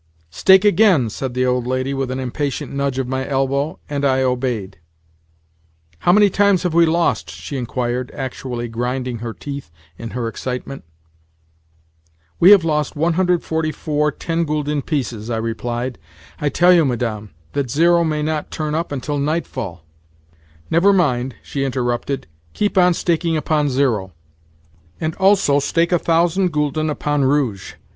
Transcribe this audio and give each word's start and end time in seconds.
"Stake 0.31 0.65
again," 0.65 1.11
said 1.11 1.35
the 1.35 1.45
old 1.45 1.67
lady 1.67 1.93
with 1.93 2.09
an 2.09 2.19
impatient 2.19 2.73
nudge 2.73 2.97
of 2.97 3.07
my 3.07 3.27
elbow, 3.29 3.77
and 3.87 4.03
I 4.03 4.23
obeyed. 4.23 4.79
"How 5.99 6.11
many 6.11 6.27
times 6.27 6.63
have 6.63 6.73
we 6.73 6.87
lost?" 6.87 7.29
she 7.29 7.55
inquired—actually 7.55 8.67
grinding 8.69 9.19
her 9.19 9.31
teeth 9.31 9.69
in 9.99 10.09
her 10.17 10.27
excitement. 10.27 10.85
"We 12.39 12.49
have 12.49 12.63
lost 12.63 12.95
144 12.95 14.11
ten 14.13 14.43
gülden 14.43 14.83
pieces," 14.83 15.29
I 15.29 15.37
replied. 15.37 15.99
"I 16.39 16.49
tell 16.49 16.73
you, 16.73 16.83
Madame, 16.83 17.29
that 17.53 17.69
zero 17.69 18.03
may 18.03 18.23
not 18.23 18.49
turn 18.49 18.73
up 18.73 18.91
until 18.91 19.19
nightfall." 19.19 19.85
"Never 20.71 20.91
mind," 20.93 21.35
she 21.43 21.63
interrupted. 21.63 22.25
"Keep 22.53 22.75
on 22.75 22.95
staking 22.95 23.37
upon 23.37 23.69
zero, 23.69 24.13
and 24.99 25.13
also 25.17 25.59
stake 25.59 25.91
a 25.91 25.99
thousand 25.99 26.51
gülden 26.51 26.89
upon 26.89 27.23
rouge. 27.23 27.73